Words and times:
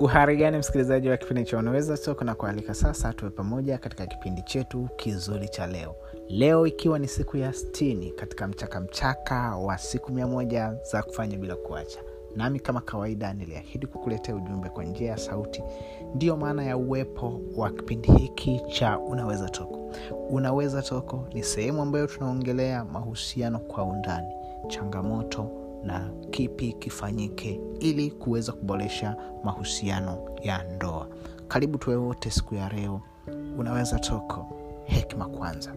uhari 0.00 0.36
gani 0.36 0.58
msikilizaji 0.58 1.08
wa 1.08 1.16
kipindi 1.16 1.44
cha 1.44 1.58
unaweza 1.58 1.96
soko 1.96 2.24
na 2.24 2.34
kualika 2.34 2.74
sasa? 2.74 3.12
Tuwe 3.12 3.30
pamoja 3.30 3.78
katika 3.78 4.06
kipindi 4.06 4.42
chetu 4.42 4.88
kizuri 4.96 5.48
cha 5.48 5.66
leo. 5.66 5.94
Leo 6.28 6.66
ikiwa 6.66 6.98
ni 6.98 7.08
siku 7.08 7.36
ya 7.36 7.52
stini 7.52 8.10
katika 8.10 8.46
mchakamchaka 8.48 9.56
wa 9.56 9.78
siku 9.78 10.12
mia 10.12 10.26
moja 10.26 10.74
za 10.92 11.02
kufanya 11.02 11.36
bila 11.36 11.56
kuacha. 11.56 12.00
Nami 12.36 12.60
kama 12.60 12.80
kawaida 12.80 13.32
niliahidi 13.32 13.86
kukuletea 13.86 14.34
ujumbe 14.36 14.68
kwa 14.68 14.84
njia 14.84 15.10
ya 15.10 15.16
sauti. 15.16 15.62
Ndiyo 16.14 16.36
maana 16.36 16.64
ya 16.64 16.76
uwepo 16.76 17.40
wa 17.56 17.70
kipindi 17.70 18.12
hiki 18.12 18.60
cha 18.68 18.98
unaweza 18.98 19.48
toko 19.48 19.92
unaweza 20.30 20.82
toko 20.82 21.26
ni 21.34 21.42
sehemu 21.42 21.82
ambayo 21.82 22.06
tunaongelea 22.06 22.84
mahusiano 22.84 23.58
kwa 23.58 23.84
undani 23.84 24.28
changamoto 24.68 25.59
na 25.84 26.10
kipi 26.30 26.72
kifanyike 26.72 27.60
ili 27.80 28.10
kuweza 28.10 28.52
kuboresha 28.52 29.16
mahusiano 29.44 30.18
ya 30.42 30.62
ndoa. 30.64 31.06
Karibu 31.48 31.78
tuwe 31.78 31.96
wote 31.96 32.30
siku 32.30 32.54
ya 32.54 32.68
leo. 32.68 33.00
Unaweza 33.58 33.98
toko 33.98 34.46
hekima 34.84 35.26
kwanza. 35.26 35.74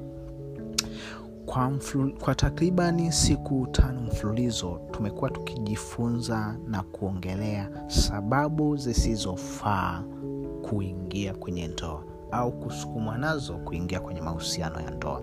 Kwa, 1.45 1.71
kwa 2.20 2.35
takribani 2.35 3.11
siku 3.11 3.67
tano 3.71 4.02
mfululizo 4.02 4.80
tumekuwa 4.91 5.30
tukijifunza 5.30 6.55
na 6.67 6.83
kuongelea 6.83 7.70
sababu 7.88 8.77
zisizofaa 8.77 10.03
kuingia 10.70 11.33
kwenye 11.33 11.67
ndoa 11.67 12.03
au 12.31 12.52
kusukumwa 12.52 13.17
nazo 13.17 13.53
kuingia 13.58 13.99
kwenye 13.99 14.22
mahusiano 14.22 14.80
ya 14.80 14.91
ndoa. 14.91 15.22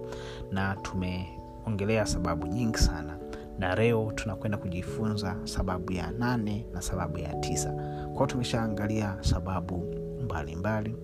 Na 0.52 0.76
tumeongelea 0.76 2.06
sababu 2.06 2.46
nyingi 2.46 2.78
sana 2.78 3.19
na 3.60 3.74
leo 3.74 4.12
tunakwenda 4.14 4.58
kujifunza 4.58 5.36
sababu 5.44 5.92
ya 5.92 6.10
nane 6.10 6.66
na 6.72 6.82
sababu 6.82 7.18
ya 7.18 7.34
tisa 7.34 7.72
kwao 8.14 8.26
tumeshaangalia 8.26 9.16
sababu 9.20 9.76
mbalimbali 10.24 10.56
mbali. 10.56 10.96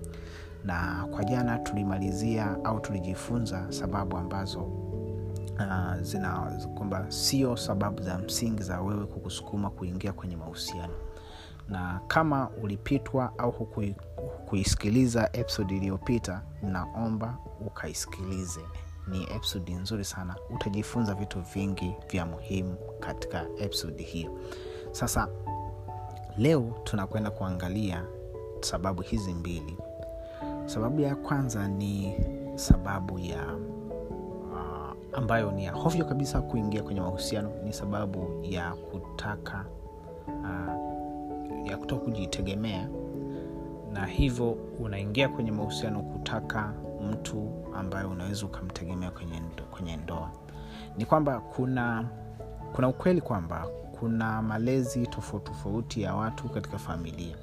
na 0.64 1.06
kwa 1.10 1.24
jana 1.24 1.58
tulimalizia 1.58 2.64
au 2.64 2.80
tulijifunza 2.80 3.66
sababu 3.68 4.16
ambazo 4.16 4.60
uh, 4.62 6.00
zina 6.00 6.58
kwamba 6.74 7.10
sio 7.10 7.56
sababu 7.56 8.02
za 8.02 8.18
msingi 8.18 8.62
za 8.62 8.80
wewe 8.80 9.06
kukusukuma 9.06 9.70
kuingia 9.70 10.12
kwenye 10.12 10.36
mahusiano 10.36 10.94
na 11.68 12.00
kama 12.06 12.50
ulipitwa 12.62 13.32
au 13.38 13.50
hukuisikiliza 13.50 15.30
episodi 15.32 15.76
iliyopita 15.76 16.42
naomba 16.62 17.38
ukaisikilize 17.66 18.60
ni 19.06 19.22
episodi 19.22 19.74
nzuri 19.74 20.04
sana. 20.04 20.36
Utajifunza 20.54 21.14
vitu 21.14 21.40
vingi 21.40 21.94
vya 22.10 22.26
muhimu 22.26 22.76
katika 23.00 23.46
episodi 23.58 24.02
hiyo 24.02 24.38
sasa 24.92 25.28
leo 26.38 26.72
tunakwenda 26.84 27.30
kuangalia 27.30 28.04
sababu 28.60 29.02
hizi 29.02 29.34
mbili. 29.34 29.76
Sababu 30.66 31.00
ya 31.00 31.16
kwanza 31.16 31.68
ni 31.68 32.14
sababu 32.54 33.18
ya 33.18 33.54
uh, 34.52 35.18
ambayo 35.18 35.52
ni 35.52 35.64
ya 35.64 35.72
hovyo 35.72 36.04
kabisa 36.04 36.40
kuingia 36.42 36.82
kwenye 36.82 37.00
mahusiano 37.00 37.50
ni 37.64 37.72
sababu 37.72 38.40
ya 38.42 38.74
kutaka 38.74 39.64
uh, 40.28 41.68
ya 41.70 41.76
kutoka 41.76 42.04
kujitegemea 42.04 42.88
na 43.96 44.06
hivyo 44.06 44.50
unaingia 44.80 45.28
kwenye 45.28 45.50
mahusiano 45.50 46.02
kutaka 46.02 46.72
mtu 47.10 47.64
ambaye 47.76 48.04
unaweza 48.06 48.46
ukamtegemea 48.46 49.10
kwenye, 49.10 49.40
kwenye 49.70 49.96
ndoa. 49.96 50.30
Ni 50.98 51.04
kwamba 51.04 51.40
kuna 51.40 52.04
kuna 52.72 52.88
ukweli 52.88 53.20
kwamba 53.20 53.66
kuna 54.00 54.42
malezi 54.42 55.06
tofauti 55.06 55.44
tofauti 55.50 56.02
ya 56.02 56.14
watu 56.14 56.48
katika 56.48 56.78
familia. 56.78 57.36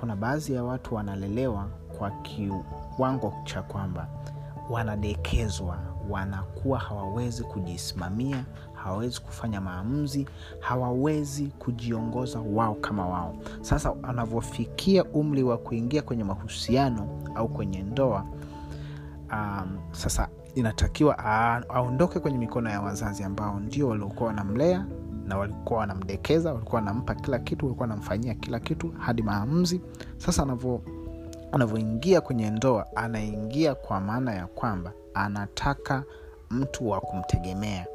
Kuna 0.00 0.16
baadhi 0.16 0.52
ya 0.54 0.64
watu 0.64 0.94
wanalelewa 0.94 1.68
kwa 1.98 2.10
kiwango 2.10 3.34
cha 3.44 3.62
kwamba 3.62 4.08
wanadekezwa 4.70 5.78
wanakuwa 6.10 6.78
hawawezi 6.78 7.42
kujisimamia 7.44 8.44
hawawezi 8.74 9.20
kufanya 9.20 9.60
maamuzi 9.60 10.26
hawawezi 10.60 11.46
kujiongoza 11.46 12.40
wao 12.40 12.74
kama 12.74 13.06
wao. 13.08 13.36
Sasa 13.60 13.94
anavyofikia 14.02 15.04
umri 15.04 15.42
wa 15.42 15.58
kuingia 15.58 16.02
kwenye 16.02 16.24
mahusiano 16.24 17.08
au 17.34 17.48
kwenye 17.48 17.82
ndoa 17.82 18.24
um, 19.32 19.78
sasa 19.92 20.28
inatakiwa 20.54 21.18
aondoke 21.68 22.18
kwenye 22.20 22.38
mikono 22.38 22.70
ya 22.70 22.80
wazazi 22.80 23.22
ambao 23.24 23.60
ndio 23.60 23.88
waliokuwa 23.88 24.26
wanamlea 24.26 24.86
na 25.26 25.38
walikuwa 25.38 25.78
wanamdekeza 25.80 26.52
walikuwa 26.52 26.80
wanampa 26.80 27.14
kila 27.14 27.38
kitu 27.38 27.64
walikuwa 27.66 27.88
wanamfanyia 27.88 28.34
kila 28.34 28.60
kitu 28.60 28.94
hadi 28.98 29.22
maamuzi. 29.22 29.80
Sasa 30.16 30.46
anavyoingia 31.52 32.20
kwenye 32.20 32.50
ndoa 32.50 32.86
anaingia 32.96 33.74
kwa 33.74 34.00
maana 34.00 34.34
ya 34.34 34.46
kwamba 34.46 34.92
anataka 35.16 36.04
mtu 36.50 36.88
wa 36.88 37.00
kumtegemea. 37.00 37.86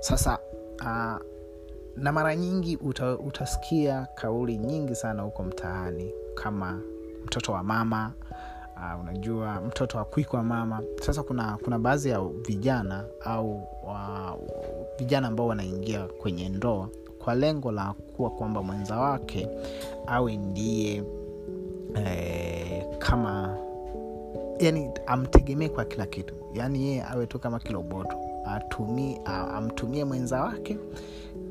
Sasa 0.00 0.38
uh, 0.80 1.16
na 1.96 2.12
mara 2.12 2.36
nyingi 2.36 2.76
uta, 2.76 3.18
utasikia 3.18 4.06
kauli 4.14 4.58
nyingi 4.58 4.94
sana 4.94 5.22
huko 5.22 5.42
mtaani 5.42 6.12
kama 6.34 6.80
mtoto 7.24 7.52
wa 7.52 7.62
mama 7.62 8.12
uh, 8.76 9.00
unajua 9.00 9.60
mtoto 9.60 9.98
wa 9.98 10.04
kwikwa 10.04 10.42
mama. 10.42 10.82
Sasa 11.02 11.22
kuna 11.22 11.58
kuna 11.64 11.78
baadhi 11.78 12.08
ya 12.08 12.20
vijana 12.20 13.04
au 13.20 13.68
wa, 13.86 14.36
vijana 14.98 15.28
ambao 15.28 15.46
wanaingia 15.46 16.06
kwenye 16.06 16.48
ndoa 16.48 16.88
kwa 17.18 17.34
lengo 17.34 17.72
la 17.72 17.94
kuwa 18.16 18.30
kwamba 18.30 18.62
mwenza 18.62 18.96
wake 18.96 19.48
awe 20.06 20.36
ndiye 20.36 21.02
eh, 21.94 22.86
kama 22.98 23.56
yani 24.60 24.90
amtegemee 25.06 25.68
kwa 25.68 25.84
kila 25.84 26.06
kitu. 26.06 26.34
Yaani 26.54 26.82
yeye 26.86 27.04
awe 27.04 27.26
tu 27.26 27.38
kama 27.38 27.58
kiloboto 27.58 28.16
amtumie 29.56 30.04
mwenza 30.04 30.40
wake 30.42 30.78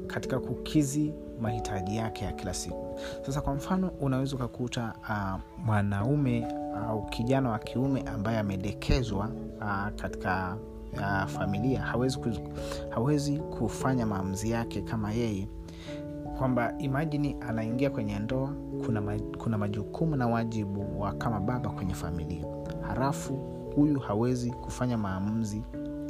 katika 0.08 0.40
kukizi 0.40 1.14
mahitaji 1.42 1.98
yake 1.98 2.25
ya 2.25 2.31
kila 2.31 2.53
siku. 2.53 3.00
Sasa 3.25 3.42
kwa 3.42 3.53
mfano 3.56 3.92
unaweza 4.00 4.36
ukakuta 4.36 4.94
uh, 5.09 5.40
mwanaume 5.66 6.48
au 6.88 7.00
uh, 7.00 7.09
kijana 7.09 7.50
wa 7.50 7.59
kiume 7.59 8.02
ambaye 8.02 8.40
amedekezwa 8.40 9.30
uh, 9.62 9.88
katika 10.02 10.58
uh, 10.94 11.25
familia 11.25 11.81
hawezi, 11.81 12.18
kuz, 12.19 12.38
hawezi 12.90 13.38
kufanya 13.40 14.06
maamuzi 14.06 14.52
yake 14.52 14.81
kama 14.81 15.12
yeye. 15.14 15.48
Kwamba 16.38 16.74
imajini 16.78 17.36
anaingia 17.48 17.90
kwenye 17.90 18.19
ndoa 18.19 18.53
kuna, 18.86 19.02
ma, 19.02 19.19
kuna 19.38 19.58
majukumu 19.58 20.16
na 20.16 20.28
wajibu 20.28 21.02
wa 21.02 21.14
kama 21.14 21.40
baba 21.40 21.69
kwenye 21.69 21.94
familia 21.94 22.59
halafu 22.89 23.33
huyu 23.75 24.00
hawezi 24.00 24.51
kufanya 24.51 24.97
maamuzi 24.97 25.61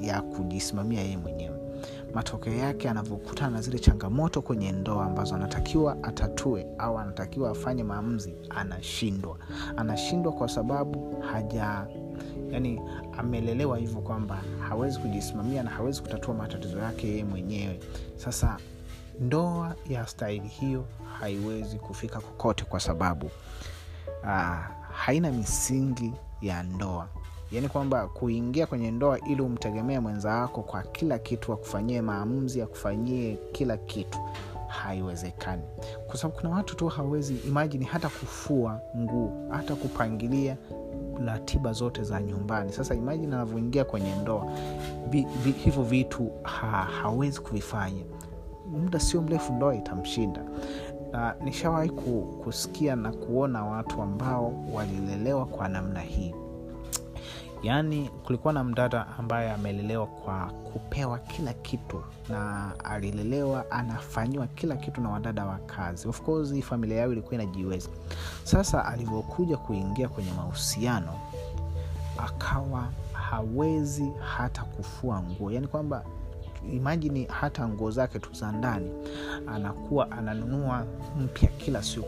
ya 0.01 0.21
kujisimamia 0.21 1.01
yeye 1.01 1.17
mwenyewe. 1.17 1.55
Matokeo 2.13 2.53
yake 2.53 2.89
anavyokutana 2.89 3.49
na 3.49 3.61
zile 3.61 3.79
changamoto 3.79 4.41
kwenye 4.41 4.71
ndoa 4.71 5.05
ambazo 5.05 5.35
anatakiwa 5.35 6.03
atatue 6.03 6.65
au 6.77 6.99
anatakiwa 6.99 7.49
afanye 7.51 7.83
maamuzi 7.83 8.35
anashindwa. 8.49 9.37
Anashindwa 9.77 10.31
kwa 10.33 10.49
sababu 10.49 11.21
haja 11.21 11.87
yani 12.51 12.81
amelelewa 13.17 13.77
hivyo 13.77 14.01
kwamba 14.01 14.41
hawezi 14.69 14.99
kujisimamia 14.99 15.63
na 15.63 15.69
hawezi 15.69 16.01
kutatua 16.01 16.33
matatizo 16.33 16.77
yake 16.79 17.07
yeye 17.07 17.23
mwenyewe. 17.23 17.79
Sasa 18.15 18.57
ndoa 19.19 19.75
ya 19.89 20.07
staili 20.07 20.47
hiyo 20.47 20.85
haiwezi 21.19 21.77
kufika 21.79 22.19
kokote 22.19 22.63
kwa 22.63 22.79
sababu 22.79 23.25
uh, 24.23 24.78
haina 25.05 25.31
misingi 25.31 26.13
ya 26.41 26.63
ndoa. 26.63 27.07
Yaani 27.51 27.69
kwamba 27.69 28.07
kuingia 28.07 28.65
kwenye 28.67 28.91
ndoa 28.91 29.19
ili 29.19 29.41
umtegemee 29.41 29.99
mwenza 29.99 30.29
wako 30.35 30.61
kwa 30.63 30.83
kila 30.83 31.19
kitu 31.19 31.53
akufanyie 31.53 32.01
maamuzi 32.01 32.61
akufanyie 32.61 33.37
kila 33.51 33.77
kitu 33.77 34.19
haiwezekani. 34.67 35.61
Kwa 36.07 36.17
sababu 36.17 36.39
kuna 36.41 36.49
watu 36.55 36.75
tu 36.75 36.87
hawezi 36.87 37.35
imajini 37.35 37.85
hata 37.85 38.09
kufua 38.09 38.81
nguo 38.97 39.31
hata 39.49 39.75
kupangilia 39.75 40.57
ratiba 41.25 41.73
zote 41.73 42.03
za 42.03 42.21
nyumbani. 42.21 42.73
Sasa 42.73 42.95
imajini 42.95 43.33
anavyoingia 43.33 43.85
kwenye 43.85 44.15
ndoa 44.15 44.51
vi, 45.09 45.27
vi, 45.43 45.51
hivyo 45.51 45.83
vitu 45.83 46.31
ha, 46.43 46.87
hawezi 47.01 47.41
kuvifanya. 47.41 48.03
Muda 48.71 48.99
sio 48.99 49.21
mrefu 49.21 49.53
ndoa 49.53 49.75
itamshinda 49.75 50.41
na 51.11 51.35
nishawahi 51.43 51.89
kusikia 52.43 52.95
na 52.95 53.11
kuona 53.11 53.65
watu 53.65 54.01
ambao 54.01 54.53
walilelewa 54.73 55.45
kwa 55.45 55.67
namna 55.67 55.99
hii. 55.99 56.35
Yaani 57.63 58.09
kulikuwa 58.25 58.53
na 58.53 58.63
mdada 58.63 59.07
ambaye 59.19 59.51
amelelewa 59.51 60.07
kwa 60.07 60.45
kupewa 60.73 61.19
kila 61.19 61.53
kitu 61.53 62.03
na 62.29 62.71
alilelewa 62.83 63.71
anafanyiwa 63.71 64.47
kila 64.47 64.75
kitu 64.75 65.01
na 65.01 65.09
wadada 65.09 65.45
wa 65.45 65.57
kazi. 65.57 66.07
Of 66.07 66.21
course 66.21 66.61
familia 66.63 66.97
yao 66.97 67.11
ilikuwa 67.11 67.33
inajiweza. 67.33 67.89
Sasa 68.43 68.85
alivyokuja 68.85 69.57
kuingia 69.57 70.07
kwenye 70.09 70.31
mahusiano 70.31 71.13
akawa 72.17 72.87
hawezi 73.13 74.11
hata 74.37 74.63
kufua 74.63 75.21
nguo. 75.23 75.51
Yaani 75.51 75.67
kwamba 75.67 76.03
imajini 76.73 77.25
hata 77.25 77.67
nguo 77.67 77.91
zake 77.91 78.19
tu 78.19 78.33
za 78.33 78.51
ndani 78.51 78.91
anakuwa 79.47 80.11
ananunua 80.11 80.85
mpya 81.19 81.49
kila 81.49 81.83
siku 81.83 82.07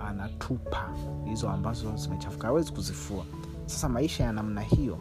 anatupa 0.00 0.88
hizo 1.28 1.50
ambazo 1.50 1.96
zimechafuka 1.96 2.46
hawezi 2.46 2.72
kuzifua. 2.72 3.24
Sasa 3.66 3.88
maisha 3.88 4.24
ya 4.24 4.32
namna 4.32 4.60
hiyo 4.60 4.98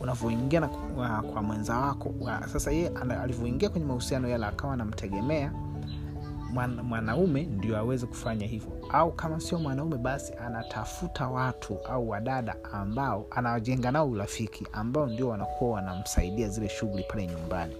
unavyoingia 0.00 0.60
kwa, 0.60 1.22
kwa 1.22 1.42
mwenza 1.42 1.76
wako 1.76 2.14
wa, 2.20 2.48
sasa 2.48 2.70
yeye 2.70 2.88
alivyoingia 3.22 3.68
kwenye 3.68 3.86
mahusiano 3.86 4.28
yale 4.28 4.46
akawa 4.46 4.72
anamtegemea 4.74 5.52
mwanaume 6.82 7.42
ndio 7.42 7.76
aweze 7.78 8.06
kufanya 8.06 8.46
hivyo. 8.46 8.72
Au 8.92 9.12
kama 9.12 9.40
sio 9.40 9.58
mwanaume 9.58 9.96
basi 9.96 10.32
anatafuta 10.46 11.28
watu 11.28 11.78
au 11.90 12.08
wadada 12.10 12.56
ambao 12.72 13.26
anajenga 13.30 13.90
nao 13.92 14.08
urafiki 14.10 14.66
ambao 14.72 15.06
ndio 15.06 15.28
wanakuwa 15.28 15.70
wanamsaidia 15.70 16.48
zile 16.48 16.68
shughuli 16.68 17.02
pale 17.08 17.26
nyumbani 17.26 17.76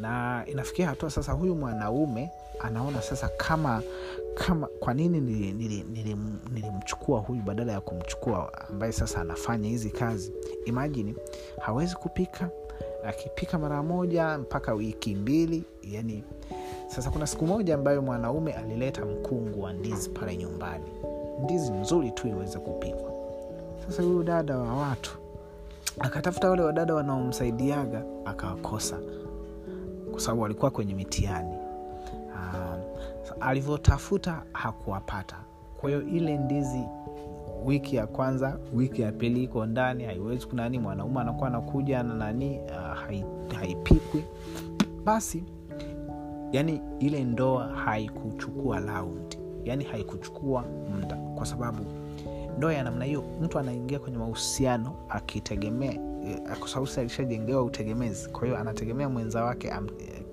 na 0.00 0.44
inafikia 0.46 0.88
hatua 0.88 1.10
sasa 1.10 1.32
huyu 1.32 1.54
mwanaume 1.54 2.30
anaona 2.60 3.02
sasa 3.02 3.28
kama 3.28 3.82
kama 4.34 4.66
kwa 4.66 4.94
nini 4.94 5.20
nilimchukua 6.52 7.20
huyu 7.20 7.42
badala 7.42 7.72
ya 7.72 7.80
kumchukua 7.80 8.52
ambaye 8.68 8.92
sasa 8.92 9.20
anafanya 9.20 9.68
hizi 9.68 9.90
kazi. 9.90 10.32
Imajini 10.64 11.14
hawezi 11.60 11.94
kupika 11.96 12.50
akipika 13.04 13.58
mara 13.58 13.82
moja 13.82 14.38
mpaka 14.38 14.74
wiki 14.74 15.14
mbili 15.14 15.64
yani 15.82 16.24
sasa 16.86 17.10
kuna 17.10 17.26
siku 17.26 17.46
moja 17.46 17.74
ambayo 17.74 18.02
mwanaume 18.02 18.52
alileta 18.52 19.04
mkungu 19.04 19.62
wa 19.62 19.72
ndizi 19.72 20.10
pale 20.10 20.36
nyumbani. 20.36 20.84
Ndizi 21.44 21.72
nzuri 21.72 22.10
tu 22.10 22.28
iweze 22.28 22.58
kupikwa. 22.58 23.12
Sasa 23.86 24.02
huyu 24.02 24.22
dada 24.22 24.58
wa 24.58 24.74
watu 24.76 25.18
akatafuta 26.00 26.50
wale 26.50 26.62
wadada 26.62 26.94
wanaomsaidiaga 26.94 28.02
akawakosa 28.24 28.98
kwa 30.18 30.24
sababu 30.24 30.42
walikuwa 30.42 30.70
kwenye 30.70 30.94
mitihani. 30.94 31.54
Um, 31.54 32.80
alivyotafuta 33.40 34.42
hakuwapata. 34.52 35.36
Kwa 35.80 35.90
hiyo 35.90 36.02
ile 36.02 36.36
ndizi 36.38 36.82
wiki 37.64 37.96
ya 37.96 38.06
kwanza 38.06 38.58
wiki 38.74 39.02
ya 39.02 39.12
pili 39.12 39.44
iko 39.44 39.66
ndani 39.66 40.04
haiwezi 40.04 40.46
kunani 40.46 40.78
mwanaume 40.78 41.20
anakuwa 41.20 41.48
anakuja 41.48 42.02
na 42.02 42.14
nani 42.14 42.60
uh, 42.60 43.56
haipikwi. 43.58 44.24
Basi 45.04 45.44
yani 46.52 46.80
ile 46.98 47.24
ndoa 47.24 47.66
haikuchukua 47.66 48.80
raundi. 48.80 49.38
Yani 49.64 49.84
haikuchukua 49.84 50.64
muda. 50.94 51.16
Kwa 51.16 51.46
sababu 51.46 51.84
ndoa 52.56 52.74
ya 52.74 52.82
namna 52.84 53.04
hiyo 53.04 53.24
mtu 53.42 53.58
anaingia 53.58 53.98
kwenye 53.98 54.18
mahusiano 54.18 54.92
akitegemea 55.08 56.07
kwa 56.60 56.68
sababu 56.68 56.90
alishajengewa 56.96 57.62
utegemezi 57.62 58.28
kwa 58.28 58.44
hiyo 58.44 58.58
anategemea 58.58 59.08
mwenza 59.08 59.44
wake 59.44 59.70
am, 59.70 59.86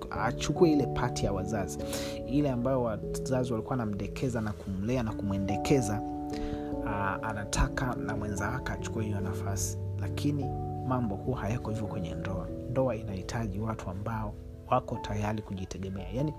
achukue 0.10 0.72
ile 0.72 0.86
pati 0.86 1.26
ya 1.26 1.34
wazazi. 1.34 1.80
Ile 2.28 2.50
ambayo 2.50 2.82
wazazi 2.84 3.52
walikuwa 3.54 3.74
anamdekeza 3.74 4.42
na 4.42 4.52
kumlea 4.54 5.04
na 5.04 5.14
kumwendekeza 5.14 6.02
anataka 7.22 7.96
na 7.96 8.16
mwenza 8.18 8.50
wake 8.50 8.72
achukue 8.72 9.04
hiyo 9.06 9.20
nafasi. 9.20 9.78
Lakini 10.00 10.46
mambo 10.88 11.16
huwa 11.16 11.38
hayako 11.40 11.72
hivyo 11.72 11.88
kwenye 11.88 12.16
ndoa. 12.16 12.48
Ndoa 12.72 12.96
inahitaji 12.96 13.60
watu 13.60 13.90
ambao 13.90 14.34
wako 14.68 14.98
tayari 15.02 15.42
kujitegemea. 15.42 16.08
Yaani 16.14 16.34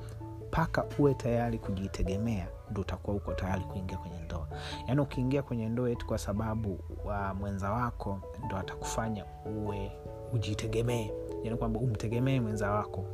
mpaka 0.48 0.84
uwe 0.98 1.14
tayari 1.14 1.58
kujitegemea 1.58 2.46
ndo 2.70 2.80
utakuwa 2.80 3.16
uko 3.16 3.32
tayari 3.32 3.60
kuingia 3.64 3.96
kwenye 3.98 4.18
ndoa. 4.20 4.48
Yaani 4.88 5.00
ukiingia 5.00 5.42
kwenye 5.42 5.68
ndoa 5.68 5.90
eti 5.90 6.04
kwa 6.06 6.18
sababu 6.18 6.78
wa 7.04 7.34
mwenza 7.34 7.70
wako 7.72 8.18
ndo 8.46 8.56
atakufanya 8.56 9.24
uwe 9.64 9.92
ujitegemee. 10.32 11.10
Yaani 11.44 11.56
kwamba 11.56 11.80
umtegemee 11.80 12.40
mwenza 12.40 12.70
wako. 12.70 13.04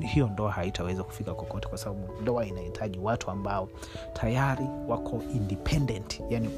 Hiyo 0.00 0.26
ndoa 0.28 0.50
haitaweza 0.52 1.02
kufika 1.04 1.34
kokote 1.34 1.68
kwa 1.68 1.78
sababu 1.78 2.22
ndoa 2.22 2.46
inahitaji 2.46 2.98
watu 2.98 3.30
ambao 3.30 3.68
tayari 4.12 4.66
wako 4.88 5.22
independent. 5.34 6.22
Yani 6.30 6.50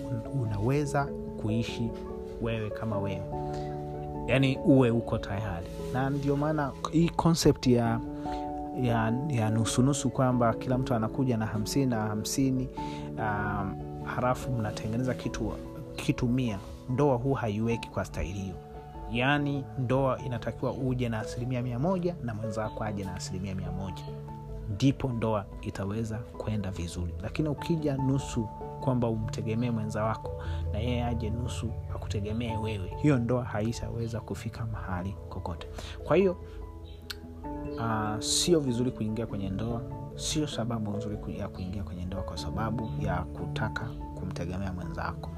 unaweza 0.42 1.04
kuishi 1.42 1.90
wewe 2.42 2.70
kama 2.70 2.98
wewe. 2.98 3.22
Yaani 4.26 4.58
uwe 4.64 4.90
uko 4.90 5.18
tayari. 5.18 5.66
Na 5.92 6.10
ndio 6.10 6.36
maana 6.36 6.72
hii 6.92 7.08
concept 7.08 7.66
ya 7.66 8.00
ya, 8.82 9.12
ya 9.28 9.50
nusunusu 9.50 10.11
kwamba 10.11 10.55
kila 10.55 10.78
mtu 10.78 10.94
anakuja 10.94 11.37
na 11.37 11.46
hamsini 11.46 11.87
na 11.87 11.96
hamsini 11.96 12.69
um, 13.19 13.76
halafu 14.05 14.52
mnatengeneza 14.52 15.14
kitu 15.14 15.52
kitu 15.96 16.28
mia. 16.28 16.58
Ndoa 16.88 17.17
huu 17.17 17.32
haiweki 17.34 17.88
kwa 17.90 18.05
staili 18.05 18.38
hiyo. 18.38 18.55
Yaani 19.12 19.64
ndoa 19.78 20.19
inatakiwa 20.19 20.73
uje 20.73 21.08
na 21.08 21.20
asilimia 21.20 21.62
mia 21.62 21.78
moja 21.78 22.14
na 22.23 22.34
mwenzako 22.34 22.84
aje 22.84 23.05
na 23.05 23.14
asilimia 23.14 23.55
mia 23.55 23.73
moja. 23.73 24.02
Ndipo 24.75 25.08
ndoa 25.08 25.44
itaweza 25.62 26.19
kwenda 26.19 26.70
vizuri. 26.70 27.14
Lakini 27.23 27.49
ukija 27.49 27.96
nusu 27.96 28.49
kwamba 28.81 29.08
umtegemee 29.08 29.70
mwenza 29.70 30.05
wako 30.05 30.43
na 30.73 30.78
yeye 30.78 31.05
aje 31.05 31.31
nusu 31.31 31.73
akutegemee 31.94 32.56
wewe 32.56 32.93
hiyo 33.02 33.19
ndoa 33.19 33.44
haitaweza 33.44 34.20
kufika 34.20 34.67
mahali 34.67 35.17
kokote. 35.28 35.69
Kwa 36.05 36.17
hiyo 36.17 36.37
uh, 37.78 38.20
sio 38.20 38.60
vizuri 38.60 38.90
kuingia 38.90 39.26
kwenye 39.26 39.50
ndoa 39.50 39.82
sio 40.16 40.46
sababu 40.46 40.90
nzuri 40.96 41.19
ya 41.38 41.48
kuingia 41.48 41.82
kwenye 41.82 42.04
ndoa 42.04 42.22
kwa 42.22 42.37
sababu 42.37 42.90
ya 43.02 43.16
kutaka 43.16 43.84
kumtegemea 44.14 44.72
mwenzako 44.72 45.31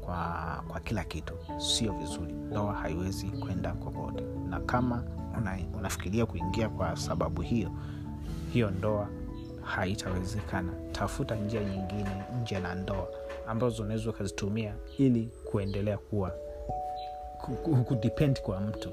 kwa 0.00 0.64
kwa 0.68 0.80
kila 0.80 1.04
kitu 1.04 1.34
sio 1.58 1.92
vizuri 1.92 2.32
ndoa 2.32 2.74
haiwezi 2.74 3.26
kwenda 3.26 3.72
kokote 3.72 4.24
na 4.48 4.60
kama 4.60 5.04
una, 5.38 5.58
unafikiria 5.78 6.26
kuingia 6.26 6.68
kwa 6.68 6.96
sababu 6.96 7.42
hiyo 7.42 7.70
hiyo 8.52 8.70
ndoa 8.70 9.08
haitawezekana 9.62 10.72
tafuta 10.92 11.34
njia 11.34 11.64
nyingine 11.64 12.22
nje 12.42 12.58
na 12.60 12.74
ndoa 12.74 13.08
ambazo 13.48 13.82
unaweza 13.82 14.10
ukazitumia 14.10 14.74
ili 14.98 15.30
kuendelea 15.44 15.98
kuwa 15.98 16.32
kudepend 17.86 18.40
kwa 18.42 18.60
mtu 18.60 18.92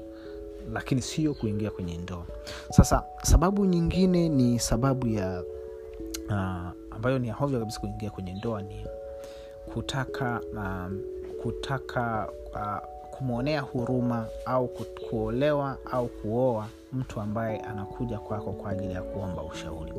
lakini 0.72 1.02
sio 1.02 1.34
kuingia 1.34 1.70
kwenye 1.70 1.96
ndoa. 1.96 2.24
Sasa 2.70 3.04
sababu 3.22 3.64
nyingine 3.64 4.28
ni 4.28 4.58
sababu 4.58 5.06
ya 5.06 5.42
uh, 6.28 6.70
ambayo 6.90 7.18
ni 7.18 7.30
hovyo 7.30 7.58
kabisa 7.58 7.80
kuingia 7.80 8.10
kwenye 8.10 8.32
ndoa 8.32 8.62
ni 8.62 8.86
kutaka 9.74 10.40
um, 10.56 11.00
kutaka 11.42 12.28
uh, 12.52 12.88
kumwonea 13.10 13.60
huruma 13.60 14.26
au 14.46 14.68
kuolewa 15.10 15.76
au 15.92 16.08
kuoa 16.08 16.66
mtu 16.92 17.20
ambaye 17.20 17.58
anakuja 17.60 18.18
kwako 18.18 18.52
kwa 18.52 18.70
ajili 18.70 18.92
ya 18.94 19.02
kuomba 19.02 19.42
ushauri. 19.42 19.92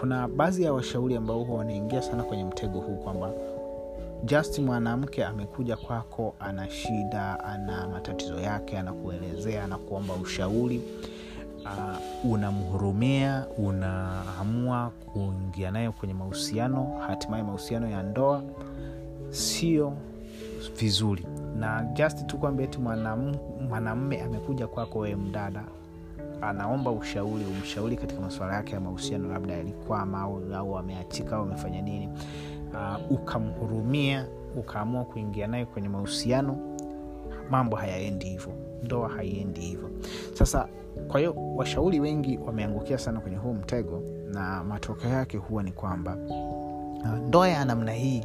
Kuna 0.00 0.28
baadhi 0.28 0.62
ya 0.62 0.72
washauri 0.72 1.16
ambao 1.16 1.44
huwa 1.44 1.58
wanaingia 1.58 2.02
sana 2.02 2.22
kwenye 2.22 2.44
mtego 2.44 2.78
huu 2.80 2.96
kwamba 2.96 3.30
just 4.24 4.58
mwanamke 4.58 5.24
amekuja 5.24 5.76
kwako 5.76 6.34
ana 6.40 6.70
shida 6.70 7.44
ana 7.44 7.88
matatizo 7.88 8.40
yake 8.40 8.78
anakuelezea 8.78 9.64
anakuomba 9.64 10.14
ushauri 10.14 10.82
uh, 11.64 12.30
unamhurumia 12.32 13.46
unaamua 13.58 14.90
kuingia 15.12 15.70
naye 15.70 15.90
kwenye 15.90 16.14
mahusiano 16.14 16.98
hatimaye 17.06 17.42
mahusiano 17.42 17.88
ya 17.88 18.02
ndoa 18.02 18.42
sio 19.30 19.92
vizuri. 20.78 21.26
Na 21.58 21.82
just 21.92 22.26
tu 22.26 22.38
kwamba 22.38 22.62
eti 22.62 22.78
mwanamme 23.68 24.22
amekuja 24.22 24.66
kwako 24.66 24.98
wewe 24.98 25.16
mdada 25.16 25.64
anaomba 26.40 26.90
ushauri 26.90 27.44
umshauri 27.44 27.96
katika 27.96 28.20
masuala 28.20 28.54
yake 28.54 28.72
ya 28.74 28.80
mahusiano 28.80 29.28
labda 29.28 29.54
yalikwama 29.54 30.20
au 30.56 30.78
ameachika 30.78 31.36
au 31.36 31.42
amefanya 31.42 31.82
nini 31.82 32.08
uh, 32.74 33.10
ukamhurumia 33.12 34.26
ukaamua 34.56 35.04
kuingia 35.04 35.46
naye 35.46 35.64
kwenye 35.66 35.88
mahusiano 35.88 36.56
mambo 37.50 37.76
hayaendi 37.76 38.26
hivyo 38.26 38.52
ndoa 38.82 39.08
haiendi 39.08 39.60
hivyo. 39.60 39.90
Sasa 40.34 40.68
kwa 41.08 41.20
hiyo 41.20 41.34
washauri 41.56 42.00
wengi 42.00 42.38
wameangukia 42.46 42.98
sana 42.98 43.20
kwenye 43.20 43.36
huu 43.36 43.54
mtego 43.54 44.02
na 44.32 44.64
matokeo 44.64 45.10
yake 45.10 45.36
huwa 45.36 45.62
ni 45.62 45.72
kwamba 45.72 46.16
uh, 47.02 47.08
ndoa 47.28 47.48
ya 47.48 47.64
namna 47.64 47.92
hii 47.92 48.24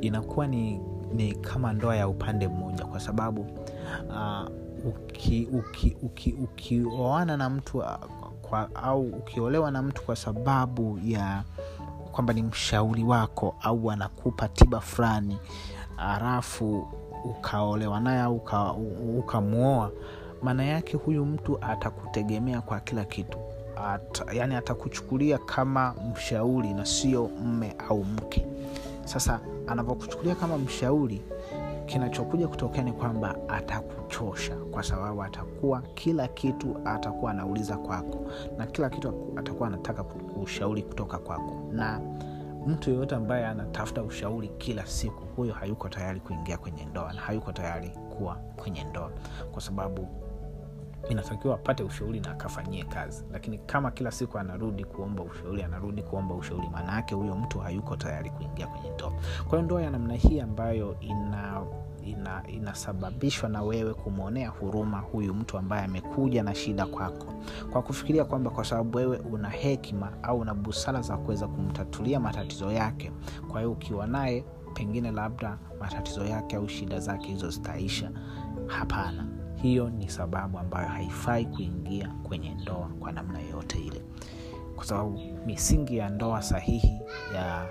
inakuwa 0.00 0.46
ni, 0.46 0.80
ni 1.14 1.32
kama 1.34 1.72
ndoa 1.72 1.96
ya 1.96 2.08
upande 2.08 2.48
mmoja 2.48 2.84
kwa 2.84 3.00
sababu 3.00 3.40
uh, 4.08 4.48
ukioana 4.88 5.58
uki, 5.58 5.96
uki, 6.02 6.34
uki, 6.42 6.76
na 7.36 7.50
mtu 7.50 7.78
uh, 7.78 7.86
kwa, 8.42 8.74
au 8.74 9.02
ukiolewa 9.02 9.70
na 9.70 9.82
mtu 9.82 10.02
kwa 10.02 10.16
sababu 10.16 10.98
ya 11.04 11.42
kwamba 12.12 12.32
ni 12.32 12.42
mshauri 12.42 13.04
wako 13.04 13.54
au 13.62 13.90
anakupa 13.90 14.48
tiba 14.48 14.80
fulani 14.80 15.38
halafu 15.96 16.88
ukaolewa 17.24 18.00
naye 18.00 18.20
au 18.20 18.36
ukamwoa 19.18 19.86
uka 19.86 19.96
maana 20.42 20.64
yake 20.64 20.96
huyu 20.96 21.24
mtu 21.26 21.58
atakutegemea 21.60 22.60
kwa 22.60 22.80
kila 22.80 23.04
kitu. 23.04 23.38
At, 23.86 24.22
yani 24.34 24.54
atakuchukulia 24.54 25.38
kama 25.38 25.94
mshauri 26.12 26.74
na 26.74 26.86
sio 26.86 27.30
mme 27.44 27.74
au 27.88 28.04
mke. 28.04 28.46
Sasa 29.04 29.40
anavyokuchukulia 29.66 30.34
kama 30.34 30.58
mshauri 30.58 31.22
kinachokuja 31.92 32.48
kutokea 32.48 32.82
ni 32.82 32.92
kwamba 32.92 33.36
atakuchosha 33.48 34.56
kwa 34.56 34.82
sababu 34.82 35.22
atakuwa 35.22 35.82
kila 35.82 36.28
kitu 36.28 36.76
atakuwa 36.84 37.30
anauliza 37.30 37.76
kwako 37.76 38.18
na 38.58 38.66
kila 38.66 38.90
kitu 38.90 39.32
atakuwa 39.36 39.68
anataka 39.68 40.04
ushauri 40.42 40.82
kutoka 40.82 41.18
kwako. 41.18 41.62
Na 41.72 42.00
mtu 42.66 42.90
yeyote 42.90 43.14
ambaye 43.14 43.46
anatafuta 43.46 44.02
ushauri 44.02 44.48
kila 44.48 44.86
siku 44.86 45.22
huyo 45.36 45.54
hayuko 45.54 45.88
tayari 45.88 46.20
kuingia 46.20 46.56
kwenye 46.58 46.84
ndoa 46.84 47.12
na 47.12 47.20
hayuko 47.20 47.52
tayari 47.52 47.88
kuwa 48.18 48.34
kwenye 48.34 48.84
ndoa 48.84 49.10
kwa 49.52 49.62
sababu 49.62 50.08
inatakiwa 51.08 51.54
apate 51.54 51.82
ushauri 51.82 52.20
na 52.20 52.30
akafanyie 52.30 52.84
kazi. 52.84 53.24
Lakini 53.32 53.58
kama 53.58 53.90
kila 53.90 54.10
siku 54.10 54.38
anarudi 54.38 54.84
kuomba 54.84 55.22
ushauri 55.22 55.62
anarudi 55.62 56.02
kuomba 56.02 56.34
ushauri 56.34 56.68
maana 56.72 56.92
yake 56.92 57.14
huyo 57.14 57.34
mtu 57.36 57.58
hayuko 57.58 57.96
tayari 57.96 58.30
kuingia 58.30 58.66
kwenye 58.66 58.90
ndoa. 58.90 59.10
Kwa 59.38 59.50
hiyo 59.50 59.62
ndoa 59.62 59.82
ya 59.82 59.90
namna 59.90 60.14
hii 60.14 60.40
ambayo 60.40 60.96
ina 61.00 61.62
ina 62.04 62.42
inasababishwa 62.48 63.48
na 63.48 63.62
wewe 63.62 63.94
kumwonea 63.94 64.48
huruma 64.48 64.98
huyu 65.00 65.34
mtu 65.34 65.58
ambaye 65.58 65.84
amekuja 65.84 66.42
na 66.42 66.54
shida 66.54 66.86
kwako. 66.86 67.26
Kwa 67.72 67.82
kufikiria 67.82 68.24
kwamba 68.24 68.50
kwa 68.50 68.64
sababu 68.64 68.98
wewe 68.98 69.18
una 69.18 69.48
hekima 69.48 70.12
au 70.22 70.38
una 70.40 70.54
busara 70.54 71.00
za 71.02 71.16
kuweza 71.16 71.48
kumtatulia 71.48 72.20
matatizo 72.20 72.72
yake 72.72 73.12
kwa 73.48 73.60
hiyo 73.60 73.72
ukiwa 73.72 74.06
naye 74.06 74.44
pengine 74.74 75.10
labda 75.10 75.58
matatizo 75.80 76.24
yake 76.24 76.56
au 76.56 76.68
shida 76.68 77.00
zake 77.00 77.26
hizo 77.28 77.50
zitaisha. 77.50 78.10
Hapana 78.66 79.26
hiyo 79.62 79.90
ni 79.90 80.08
sababu 80.10 80.58
ambayo 80.58 80.88
haifai 80.88 81.44
kuingia 81.46 82.08
kwenye 82.22 82.50
ndoa 82.54 82.90
kwa 83.00 83.12
namna 83.12 83.40
yoyote 83.40 83.78
ile. 83.78 84.02
Kwa 84.76 84.84
sababu 84.84 85.20
misingi 85.46 85.96
ya 85.96 86.08
ndoa 86.08 86.42
sahihi 86.42 87.00
ya 87.34 87.66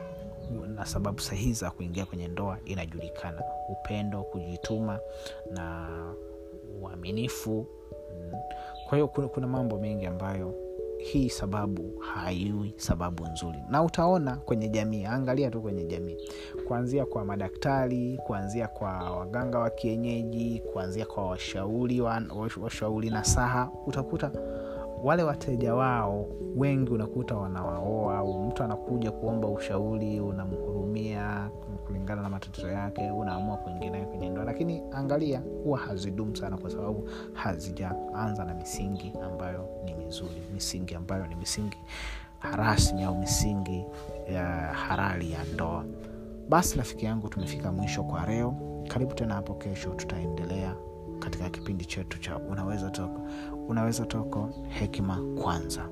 na 0.75 0.85
sababu 0.85 1.19
sahihi 1.19 1.53
za 1.53 1.71
kuingia 1.71 2.05
kwenye 2.05 2.27
ndoa 2.27 2.57
inajulikana. 2.65 3.41
Upendo 3.69 4.23
kujituma 4.23 4.99
na 5.51 5.87
uaminifu. 6.81 7.65
Kwa 8.89 8.97
hiyo 8.97 9.07
kuna, 9.07 9.27
kuna 9.27 9.47
mambo 9.47 9.77
mengi 9.79 10.05
ambayo 10.05 10.53
hii 11.01 11.29
sababu 11.29 11.93
haiwi 11.99 12.73
sababu 12.77 13.25
nzuri. 13.27 13.57
Na 13.69 13.83
utaona 13.83 14.35
kwenye 14.35 14.69
jamii 14.69 15.05
angalia 15.05 15.51
tu 15.51 15.61
kwenye 15.61 15.83
jamii. 15.83 16.17
Kuanzia 16.67 17.05
kwa 17.05 17.25
madaktari 17.25 18.19
kuanzia 18.27 18.67
kwa 18.67 18.91
waganga 19.17 19.59
wa 19.59 19.69
kienyeji 19.69 20.59
kuanzia 20.73 21.05
kwa 21.05 21.25
washauri 21.27 22.01
wa, 22.01 22.21
washauri 22.61 23.09
na 23.09 23.23
saha 23.23 23.69
utakuta 23.87 24.31
wale 25.03 25.23
wateja 25.23 25.75
wao 25.75 26.25
wengi 26.55 26.91
unakuta 26.91 27.35
wanawaoa 27.35 28.17
au 28.17 28.43
mtu 28.43 28.63
anakuja 28.63 29.11
kuomba 29.11 29.47
ushauri 29.47 30.19
unamhurumia 30.19 31.49
kulingana 31.87 32.21
na 32.21 32.29
matatizo 32.29 32.67
yake 32.67 33.11
unaamua 33.11 33.57
kuingia 33.57 34.05
kwenye 34.05 34.29
ndoa. 34.29 34.43
Lakini 34.45 34.83
angalia 34.91 35.41
huwa 35.63 35.79
hazidumu 35.79 36.35
sana 36.35 36.57
kwa 36.57 36.69
sababu 36.69 37.09
hazijaanza 37.33 38.45
na 38.45 38.53
misingi 38.53 39.13
ambayo 39.25 39.69
ni 39.85 39.93
mizuri 39.93 40.41
misingi 40.53 40.95
ambayo 40.95 41.27
ni 41.27 41.35
misingi 41.35 41.77
rasmi 42.55 43.03
au 43.03 43.15
misingi 43.15 43.85
ya 44.33 44.43
harari 44.73 45.31
ya 45.31 45.43
ndoa. 45.53 45.85
Basi 46.49 46.77
rafiki 46.77 47.05
yangu 47.05 47.27
tumefika 47.29 47.71
mwisho 47.71 48.03
kwa 48.03 48.25
leo. 48.27 48.55
Karibu 48.87 49.13
tena 49.13 49.33
hapo 49.33 49.53
kesho 49.53 49.89
tutaendelea 49.89 50.75
katika 51.19 51.49
kipindi 51.49 51.85
chetu 51.85 52.19
cha 52.19 52.37
unaweza 52.37 52.89
toko 52.89 53.21
unaweza 53.71 54.05
toko 54.05 54.49
hekima 54.69 55.17
kwanza 55.43 55.89